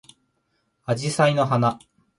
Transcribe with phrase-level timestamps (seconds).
[0.85, 1.77] あじさいの花